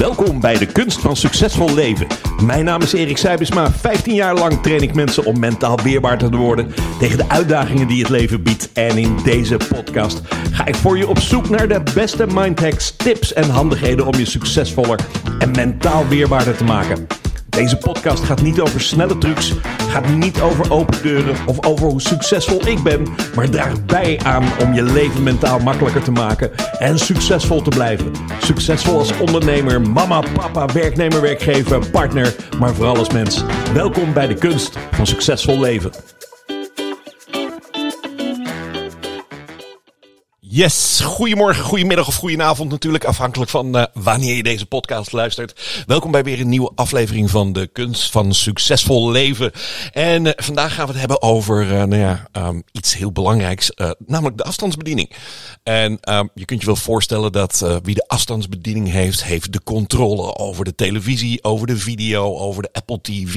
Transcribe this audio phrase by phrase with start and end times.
[0.00, 2.06] Welkom bij de Kunst van Succesvol Leven.
[2.42, 3.70] Mijn naam is Erik Seibesma.
[3.70, 8.00] 15 jaar lang train ik mensen om mentaal weerbaar te worden tegen de uitdagingen die
[8.00, 8.72] het leven biedt.
[8.72, 13.32] En in deze podcast ga ik voor je op zoek naar de beste mindhacks, tips
[13.32, 15.00] en handigheden om je succesvoller
[15.38, 17.06] en mentaal weerbaarder te maken.
[17.50, 19.54] Deze podcast gaat niet over snelle trucs,
[19.88, 24.44] gaat niet over open deuren of over hoe succesvol ik ben, maar draagt bij aan
[24.60, 28.12] om je leven mentaal makkelijker te maken en succesvol te blijven.
[28.40, 33.44] Succesvol als ondernemer, mama, papa, werknemer, werkgever, partner, maar vooral als mens.
[33.72, 35.90] Welkom bij de kunst van succesvol leven.
[40.52, 45.84] Yes, goedemorgen, goedemiddag of goedenavond natuurlijk, afhankelijk van uh, wanneer je deze podcast luistert.
[45.86, 49.52] Welkom bij weer een nieuwe aflevering van de kunst van succesvol leven.
[49.92, 53.72] En uh, vandaag gaan we het hebben over uh, nou ja, um, iets heel belangrijks,
[54.06, 55.10] namelijk de afstandsbediening.
[55.62, 60.36] En um, je kunt je wel voorstellen dat wie de afstandsbediening heeft, heeft de controle
[60.36, 63.34] over de televisie, over de video, over de Apple TV.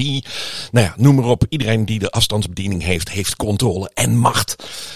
[0.71, 1.45] Nou ja, noem maar op.
[1.49, 4.55] Iedereen die de afstandsbediening heeft, heeft controle en macht.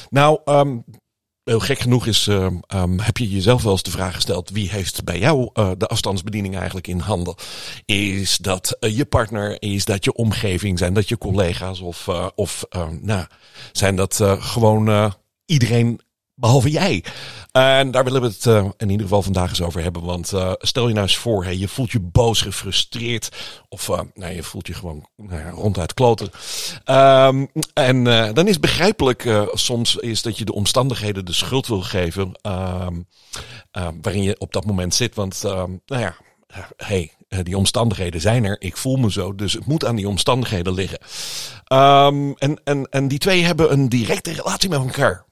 [0.10, 0.84] Nou, um,
[1.48, 4.70] heel gek genoeg is, uh, um, heb je jezelf wel eens de vraag gesteld: wie
[4.70, 7.36] heeft bij jou uh, de afstandsbediening eigenlijk in handen?
[7.86, 9.62] Is dat uh, je partner?
[9.62, 10.78] Is dat je omgeving?
[10.78, 11.80] Zijn dat je collega's?
[11.80, 12.66] Of, of
[13.02, 13.26] nou,
[13.72, 15.14] zijn dat gewoon
[15.46, 16.02] iedereen
[16.40, 17.04] behalve jij?
[17.52, 20.04] En daar willen we het uh, in ieder geval vandaag eens over hebben.
[20.04, 23.30] Want uh, stel je nou eens voor, je voelt je boos, gefrustreerd.
[23.70, 26.30] Of nou, je voelt je gewoon nou ronduit kloten.
[26.86, 32.32] Um, en dan is begrijpelijk soms is dat je de omstandigheden de schuld wil geven.
[32.42, 33.08] Um,
[34.02, 35.16] waarin je op dat moment zit.
[35.16, 35.42] Want
[35.86, 36.16] nou ja,
[36.78, 37.12] hey,
[37.44, 38.62] die omstandigheden zijn er.
[38.62, 39.36] Ik voel me zo.
[39.36, 41.00] Dus het moet aan die omstandigheden liggen.
[42.38, 45.27] en, en, en die twee hebben een directe relatie met elkaar.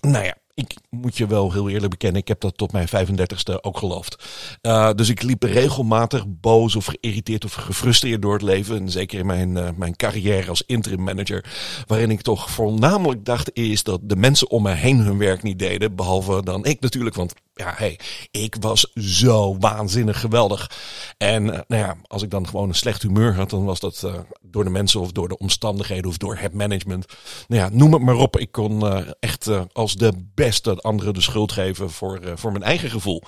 [0.00, 3.60] Nou ja, ik moet je wel heel eerlijk bekennen, ik heb dat tot mijn 35ste
[3.60, 4.24] ook geloofd.
[4.62, 8.76] Uh, dus ik liep regelmatig boos of geïrriteerd of gefrustreerd door het leven.
[8.76, 11.44] En zeker in mijn, uh, mijn carrière als interim manager.
[11.86, 15.58] Waarin ik toch voornamelijk dacht is dat de mensen om me heen hun werk niet
[15.58, 15.94] deden.
[15.94, 17.98] Behalve dan ik natuurlijk, want ja, hey,
[18.30, 20.70] ik was zo waanzinnig geweldig.
[21.16, 24.02] En uh, nou ja, als ik dan gewoon een slecht humeur had, dan was dat
[24.04, 27.06] uh, door de mensen of door de omstandigheden of door het management.
[27.48, 28.38] Nou ja, noem het maar op.
[28.38, 32.90] Ik kon uh, echt als de beste anderen de schuld geven voor, voor mijn eigen
[32.90, 33.22] gevoel.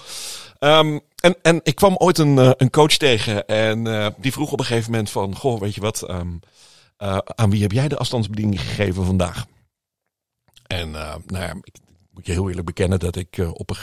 [0.59, 4.65] Um, en, en ik kwam ooit een, een coach tegen en die vroeg op een
[4.65, 6.41] gegeven moment van, goh, weet je wat, um,
[7.35, 9.47] aan wie heb jij de afstandsbediening gegeven vandaag?
[10.67, 11.75] En nou ja, ik
[12.11, 13.77] moet je heel eerlijk bekennen dat ik op een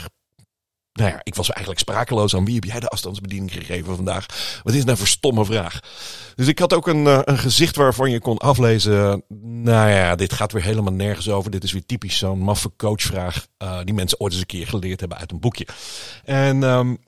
[0.98, 4.26] nou ja, ik was eigenlijk sprakeloos aan wie heb jij de afstandsbediening gegeven vandaag?
[4.62, 5.80] Wat is nou voor stomme vraag?
[6.34, 9.22] Dus ik had ook een, uh, een gezicht waarvan je kon aflezen.
[9.42, 11.50] Nou ja, dit gaat weer helemaal nergens over.
[11.50, 13.46] Dit is weer typisch zo'n maffe coachvraag.
[13.62, 15.66] Uh, die mensen ooit eens een keer geleerd hebben uit een boekje.
[16.24, 16.98] En um,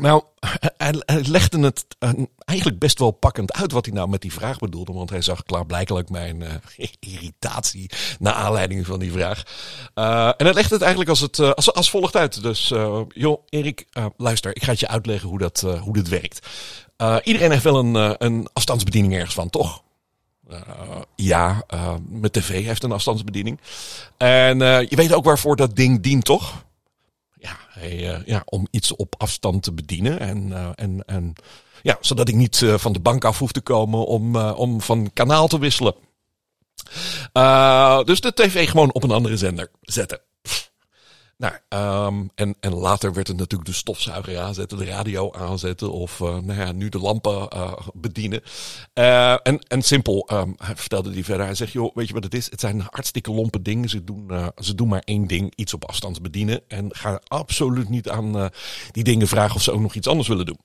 [0.00, 0.22] nou,
[0.76, 2.10] hij, legde het uh,
[2.44, 4.92] eigenlijk best wel pakkend uit wat hij nou met die vraag bedoelde.
[4.92, 6.50] Want hij zag klaarblijkelijk mijn uh,
[7.14, 9.42] irritatie naar aanleiding van die vraag.
[9.94, 12.42] Uh, en hij legde het eigenlijk als, het, als, als volgt uit.
[12.42, 12.68] Dus
[13.08, 16.46] joh, Erik, luister, ik ga het je uitleggen hoe, dat, hoe dit werkt.
[17.22, 19.82] iedereen heeft wel een, een afstandsbediening ergens van, toch?
[21.14, 23.60] Ja, uh, mijn tv heeft een afstandsbediening.
[24.16, 26.66] En je weet ook waarvoor dat ding dient, toch?
[27.38, 30.20] Ja, hey, uh, ja, om iets op afstand te bedienen.
[30.20, 31.32] En, uh, en, en
[31.82, 35.10] ja, zodat ik niet uh, van de bank af hoef te komen om, om van
[35.12, 35.94] kanaal te wisselen.
[38.04, 40.20] dus de tv gewoon op een andere zender zetten.
[41.38, 41.54] Nou,
[42.08, 46.38] um, en, en later werd het natuurlijk de stofzuiger aanzetten, de radio aanzetten of uh,
[46.38, 48.42] nou ja, nu de lampen uh, bedienen.
[48.94, 51.46] Uh, en, en simpel, um, hij vertelde die verder.
[51.46, 52.50] Hij zegt, joh, weet je wat het is?
[52.50, 53.88] Het zijn hartstikke lompe dingen.
[53.88, 56.60] Ze doen, ze doen maar één ding, iets op afstand bedienen.
[56.68, 58.50] En ga absoluut niet aan
[58.90, 60.60] die dingen vragen of ze ook nog iets anders willen doen.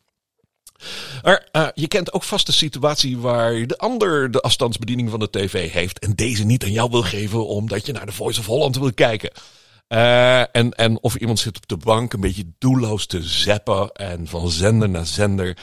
[1.22, 5.72] Maar je kent ook vast de situatie waar de ander de afstandsbediening van de tv
[5.72, 8.78] heeft en deze niet aan jou wil geven omdat je naar de Voice of Holland
[8.78, 9.32] wil kijken.
[9.90, 14.28] Uh, en, en of iemand zit op de bank een beetje doelloos te zappen en
[14.28, 15.58] van zender naar zender.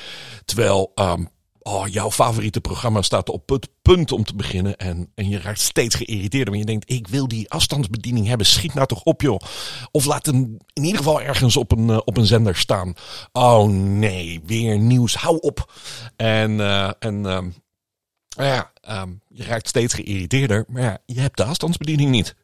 [0.45, 1.29] Terwijl um,
[1.59, 4.77] oh, jouw favoriete programma staat op het punt om te beginnen.
[4.77, 6.49] En, en je raakt steeds geïrriteerd.
[6.49, 8.47] Want je denkt, ik wil die afstandsbediening hebben.
[8.47, 9.41] Schiet nou toch op, joh.
[9.91, 12.95] Of laat hem in ieder geval ergens op een, uh, op een zender staan.
[13.33, 15.15] Oh nee, weer nieuws.
[15.15, 15.73] Hou op.
[16.17, 17.55] En, uh, en um,
[18.29, 20.65] ja, um, je raakt steeds geïrriteerder.
[20.69, 22.35] Maar ja, je hebt de afstandsbediening niet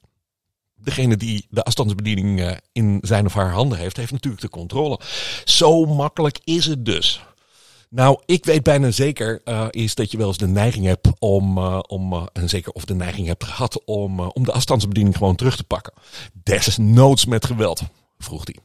[0.77, 5.01] degene die de afstandsbediening uh, in zijn of haar handen heeft, heeft natuurlijk de controle.
[5.45, 7.21] Zo makkelijk is het dus.
[7.91, 11.59] Nou, ik weet bijna zeker uh, is dat je wel eens de neiging hebt om,
[11.59, 15.57] uh, om en zeker of de neiging hebt gehad om, om de afstandsbediening gewoon terug
[15.57, 15.93] te pakken.
[16.33, 17.83] Desnoods met geweld,
[18.19, 18.57] vroeg hij.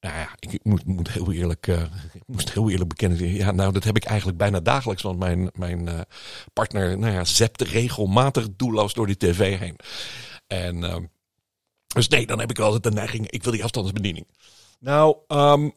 [0.00, 1.78] nou ja, ik moet, moet heel eerlijk,
[2.26, 3.34] moest heel eerlijk bekennen.
[3.34, 5.02] Ja, nou, dat heb ik eigenlijk bijna dagelijks.
[5.02, 6.06] Want mijn, mijn
[6.52, 9.76] partner, nou ja, zept regelmatig doelloos door die tv heen.
[10.46, 10.96] En uh,
[11.86, 14.26] dus nee, dan heb ik altijd de neiging, ik wil die afstandsbediening.
[14.80, 15.72] Nou, en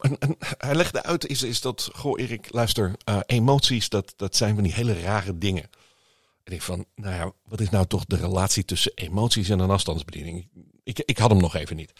[0.58, 2.94] hij legde uit, is, is dat, goh Erik, luister,
[3.26, 5.70] emoties, dat, dat zijn van die hele rare dingen.
[6.44, 9.70] En ik van, nou ja, wat is nou toch de relatie tussen emoties en een
[9.70, 10.48] afstandsbediening?
[10.84, 11.92] Ik, ik had hem nog even niet.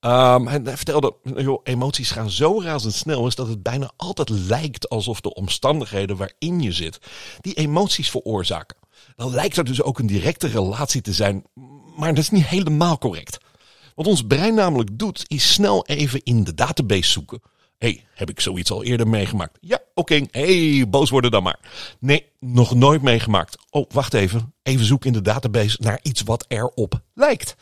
[0.00, 5.20] Um, hij vertelde, joh, emoties gaan zo razendsnel is dat het bijna altijd lijkt alsof
[5.20, 6.98] de omstandigheden waarin je zit,
[7.40, 8.76] die emoties veroorzaken.
[9.16, 11.44] Dan lijkt er dus ook een directe relatie te zijn,
[11.98, 13.38] maar dat is niet helemaal correct.
[13.94, 17.42] Wat ons brein namelijk doet, is snel even in de database zoeken.
[17.78, 19.58] hey, heb ik zoiets al eerder meegemaakt?
[19.60, 20.26] Ja, oké.
[20.30, 21.58] hey, boos worden dan maar.
[22.00, 23.56] Nee, nog nooit meegemaakt.
[23.70, 24.54] Oh, wacht even.
[24.62, 27.54] Even zoeken in de database naar iets wat erop lijkt.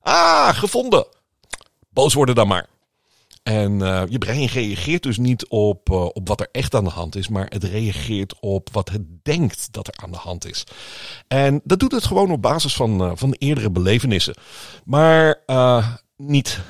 [0.00, 1.06] Ah, gevonden
[1.96, 2.66] boos worden dan maar.
[3.46, 6.90] En uh, je brein reageert dus niet op, uh, op wat er echt aan de
[6.90, 10.64] hand is, maar het reageert op wat het denkt dat er aan de hand is.
[11.28, 14.34] En dat doet het gewoon op basis van, uh, van eerdere belevenissen.
[14.84, 15.40] Maar
[16.16, 16.60] niet.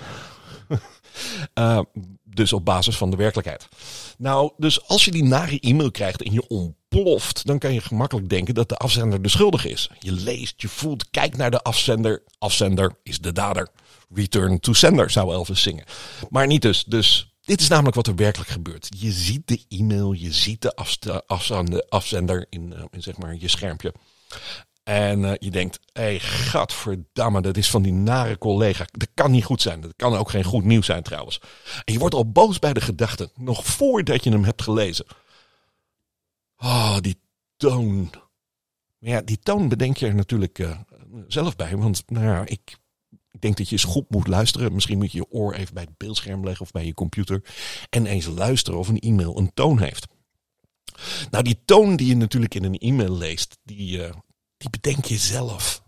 [2.37, 3.69] dus op basis van de werkelijkheid.
[4.19, 8.29] Nou, dus als je die nare e-mail krijgt en je ontploft, dan kan je gemakkelijk
[8.29, 9.91] denken dat de afzender de schuldige is.
[9.99, 12.23] Je leest, je voelt, kijk naar de afzender.
[12.39, 13.69] Afzender is de dader.
[14.15, 15.85] Return to sender zou Elvis zingen.
[16.31, 16.85] Maar niet dus.
[16.85, 18.89] Dus dit is namelijk wat er werkelijk gebeurt.
[18.99, 20.75] Je ziet de e-mail, je ziet de
[21.89, 23.95] afzender in, uh, in zeg maar je schermpje.
[24.89, 28.87] En uh, je denkt, hé, hey, gadverdamme, dat is van die nare collega.
[28.93, 29.81] Dat kan niet goed zijn.
[29.81, 31.41] Dat kan ook geen goed nieuws zijn trouwens.
[31.85, 35.07] En je wordt al boos bij de gedachte, nog voordat je hem hebt gelezen.
[36.57, 37.21] Oh, die
[37.57, 38.11] toon.
[38.99, 40.79] Ja, die toon bedenk je er natuurlijk uh,
[41.29, 41.77] zelf bij.
[41.77, 42.79] Want nou ja, ik
[43.39, 44.75] denk dat je eens goed moet luisteren.
[44.75, 47.43] Misschien moet je je oor even bij het beeldscherm leggen of bij je computer.
[47.91, 50.07] En eens luisteren of een e-mail een toon heeft.
[51.31, 54.11] Nou, die toon die je natuurlijk in een e-mail leest, die, uh,
[54.57, 55.85] die bedenk je zelf.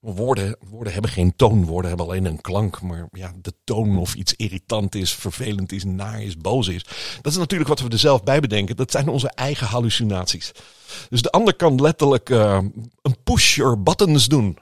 [0.00, 2.80] Woorden, woorden hebben geen toon, woorden hebben alleen een klank.
[2.80, 6.84] Maar ja, de toon of iets irritant is, vervelend is, naar is, boos is.
[7.20, 8.76] Dat is natuurlijk wat we er zelf bij bedenken.
[8.76, 10.52] Dat zijn onze eigen hallucinaties.
[11.08, 12.58] Dus de ander kan letterlijk uh,
[13.02, 14.58] een push your buttons doen.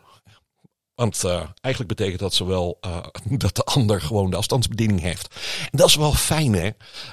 [0.96, 2.96] Want uh, eigenlijk betekent dat zowel uh,
[3.38, 5.34] dat de ander gewoon de afstandsbediening heeft.
[5.70, 6.70] En dat is wel fijn hè,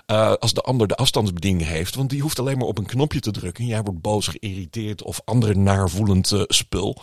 [0.07, 1.95] uh, als de ander de afstandsbediening heeft.
[1.95, 3.65] Want die hoeft alleen maar op een knopje te drukken.
[3.65, 6.97] Jij wordt boos, geïrriteerd of andere naarvoelend spul.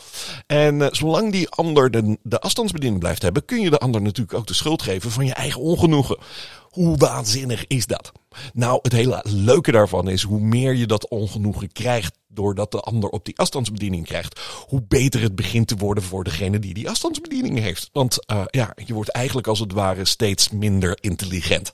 [0.46, 4.46] En zolang die ander de, de afstandsbediening blijft hebben, kun je de ander natuurlijk ook
[4.46, 6.16] de schuld geven van je eigen ongenoegen.
[6.70, 8.12] Hoe waanzinnig is dat?
[8.52, 13.10] Nou, het hele leuke daarvan is hoe meer je dat ongenoegen krijgt doordat de ander
[13.10, 17.58] op die afstandsbediening krijgt, hoe beter het begint te worden voor degene die die afstandsbediening
[17.58, 17.90] heeft.
[17.92, 21.70] Want uh, ja, je wordt eigenlijk als het ware steeds minder intelligent.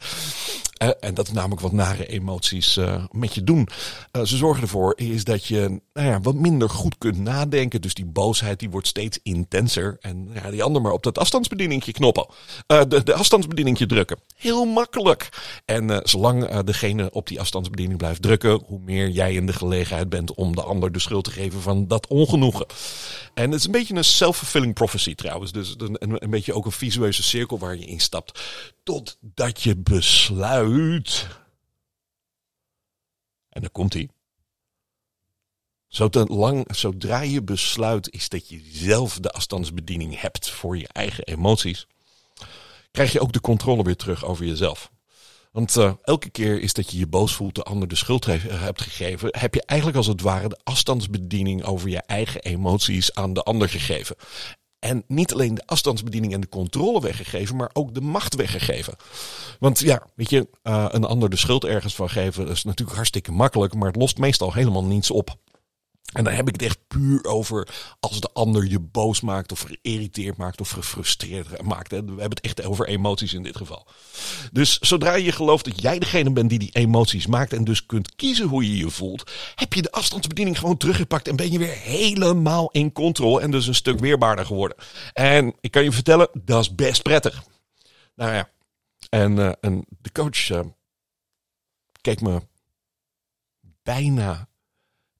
[0.83, 3.69] Uh, en dat is namelijk wat nare emoties uh, met je doen.
[4.13, 7.81] ze zorgen ervoor is dat je nou ja, wat minder goed kunt nadenken.
[7.81, 9.97] Dus die boosheid die wordt steeds intenser.
[10.01, 12.27] En ja, die ander maar op dat afstandsbedieningje knoppen.
[12.67, 14.19] de, de afstandsbedieningje drukken.
[14.37, 15.29] Heel makkelijk.
[15.65, 20.35] En zolang degene op die afstandsbediening blijft drukken, hoe meer jij in de gelegenheid bent
[20.35, 22.67] om de ander de schuld te geven van dat ongenoegen.
[23.37, 25.53] En het is een beetje een self-fulfilling prophecy trouwens.
[25.53, 28.41] Dus een, een beetje ook een visueuze cirkel waar je in stapt.
[28.83, 31.27] Totdat je besluit.
[33.49, 34.09] En dan komt hij.
[36.69, 41.87] Zodra je besluit is dat je zelf de afstandsbediening hebt voor je eigen emoties,
[42.91, 44.91] krijg je ook de controle weer terug over jezelf.
[45.57, 48.35] Want uh, elke keer is dat je je boos voelt, de ander de schuld uh,
[48.47, 53.33] hebt gegeven, heb je eigenlijk als het ware de afstandsbediening over je eigen emoties aan
[53.33, 54.17] de ander gegeven.
[54.79, 58.95] En niet alleen de afstandsbediening en de controle weggegeven, maar ook de macht weggegeven.
[59.59, 63.33] Want ja, weet je, uh, een ander de schuld ergens van geven is natuurlijk hartstikke
[63.33, 65.37] makkelijk, maar het lost meestal helemaal niets op.
[66.13, 67.69] En dan heb ik het echt puur over
[68.01, 71.91] als de ander je boos maakt of geïrriteerd maakt of gefrustreerd maakt.
[71.91, 73.87] We hebben het echt over emoties in dit geval.
[74.53, 78.15] Dus zodra je gelooft dat jij degene bent die die emoties maakt en dus kunt
[78.15, 81.77] kiezen hoe je je voelt, heb je de afstandsbediening gewoon teruggepakt en ben je weer
[81.77, 84.77] helemaal in controle en dus een stuk weerbaarder geworden.
[85.13, 87.43] En ik kan je vertellen, dat is best prettig.
[88.15, 88.51] Nou ja,
[89.09, 90.61] en, en de coach uh,
[92.01, 92.43] keek me
[93.83, 94.49] bijna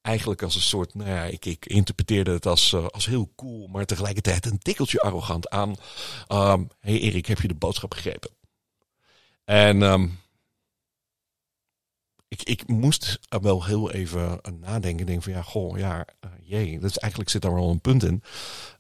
[0.07, 3.67] eigenlijk als een soort, nou ja, ik, ik interpreteerde het als, uh, als heel cool,
[3.67, 5.75] maar tegelijkertijd een tikkeltje arrogant aan.
[6.29, 8.31] Um, hey Erik, heb je de boodschap begrepen?
[9.45, 10.19] En um,
[12.29, 15.07] ik, ik moest wel heel even nadenken.
[15.07, 18.05] Denk van ja, goh, ja, uh, jee, dat is eigenlijk zit daar wel een punt
[18.05, 18.23] in.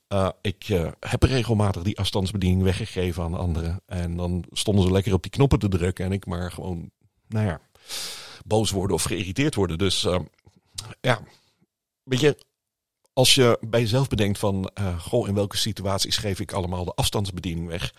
[0.08, 0.64] Uh, ik
[1.00, 3.82] heb regelmatig die afstandsbediening weggegeven aan anderen.
[3.86, 6.04] En dan stonden ze lekker op die knoppen te drukken.
[6.04, 6.90] En ik maar gewoon,
[7.28, 7.60] nou ja,
[8.44, 9.78] boos worden of geïrriteerd worden.
[9.78, 10.18] Dus uh,
[11.00, 11.20] ja,
[12.02, 12.36] weet je,
[13.16, 16.94] als je bij jezelf bedenkt van, uh, goh, in welke situaties geef ik allemaal de
[16.94, 17.94] afstandsbediening weg,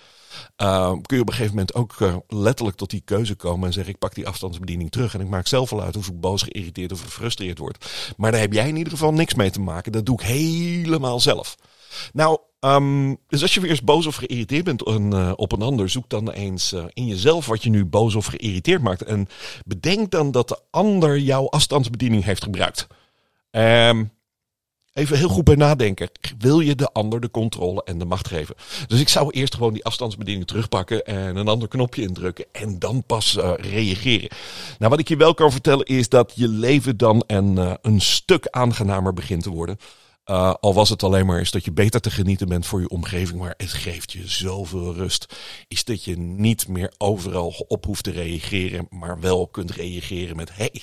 [0.62, 3.74] uh, kun je op een gegeven moment ook uh, letterlijk tot die keuze komen en
[3.74, 6.42] zeggen, ik pak die afstandsbediening terug en ik maak zelf wel uit of ik boos,
[6.42, 7.86] geïrriteerd of gefrustreerd word.
[8.18, 9.92] Maar daar heb jij in ieder geval niks mee te maken.
[9.92, 11.58] Dat doe ik helemaal zelf.
[12.14, 14.84] Nou, um, dus als je weer eens boos of geïrriteerd bent
[15.36, 18.82] op een ander, zoek dan eens uh, in jezelf wat je nu boos of geïrriteerd
[18.82, 19.04] maakt.
[19.04, 19.28] En
[19.66, 22.88] bedenk dan dat de ander jouw afstandsbediening heeft gebruikt.
[23.52, 24.16] Um,
[24.98, 26.10] Even heel goed bij nadenken.
[26.38, 28.56] Wil je de ander de controle en de macht geven?
[28.88, 33.04] Dus ik zou eerst gewoon die afstandsbediening terugpakken en een ander knopje indrukken en dan
[33.04, 34.30] pas uh, reageren.
[34.80, 38.48] Nou, wat ik je wel kan vertellen is dat je leven dan een, een stuk
[38.48, 39.78] aangenamer begint te worden.
[40.30, 42.90] Uh, al was het alleen maar eens dat je beter te genieten bent voor je
[42.90, 45.36] omgeving, maar het geeft je zoveel rust.
[45.68, 50.56] Is dat je niet meer overal op hoeft te reageren, maar wel kunt reageren met:
[50.56, 50.82] hey,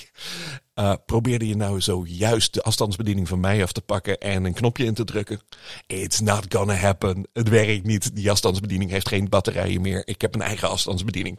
[0.74, 4.84] uh, probeerde je nou zojuist de afstandsbediening van mij af te pakken en een knopje
[4.84, 5.40] in te drukken?
[5.86, 7.28] It's not gonna happen.
[7.32, 8.16] Het werkt niet.
[8.16, 10.02] Die afstandsbediening heeft geen batterijen meer.
[10.04, 11.38] Ik heb een eigen afstandsbediening.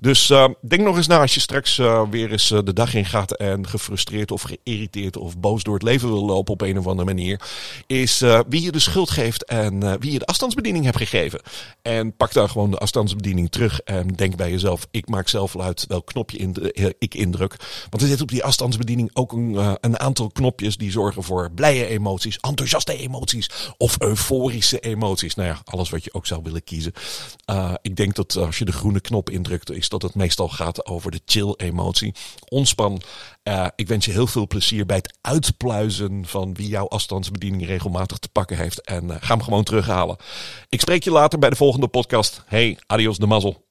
[0.00, 3.04] Dus uh, denk nog eens na als je straks uh, weer eens de dag in
[3.04, 6.86] gaat en gefrustreerd of geïrriteerd of boos door het leven wil lopen op een of
[6.86, 7.40] andere manier.
[7.86, 11.40] Is wie je de schuld geeft en wie je de afstandsbediening hebt gegeven.
[11.82, 15.62] En pak daar gewoon de afstandsbediening terug en denk bij jezelf, ik maak zelf wel
[15.62, 16.54] uit welk knopje in
[16.98, 17.56] ik indruk.
[17.90, 21.22] Want er zit op die afstand afstandsbediening ook een, uh, een aantal knopjes die zorgen
[21.22, 25.34] voor blije emoties, enthousiaste emoties of euforische emoties.
[25.34, 26.92] Nou ja, alles wat je ook zou willen kiezen.
[27.50, 30.86] Uh, ik denk dat als je de groene knop indrukt, is dat het meestal gaat
[30.86, 32.14] over de chill emotie.
[32.48, 33.02] Ontspan.
[33.44, 38.18] Uh, ik wens je heel veel plezier bij het uitpluizen van wie jouw afstandsbediening regelmatig
[38.18, 38.80] te pakken heeft.
[38.80, 40.16] En ga hem gewoon terughalen.
[40.68, 42.42] Ik spreek je later bij de volgende podcast.
[42.46, 43.65] Hey, adios de mazzel.